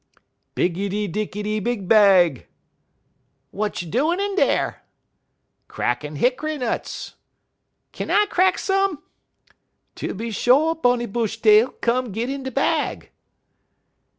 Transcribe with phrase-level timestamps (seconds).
[0.55, 2.47] "'Biggidy Dicky Big Bag!'
[3.51, 4.81] "'What you doin' in dar?'
[5.67, 7.13] "'Crackin' hick'y nuts.'
[7.91, 9.03] "'Kin I crack some?'
[9.93, 13.11] "'Tooby sho', Miss Bunny Bushtail; come git in de bag.'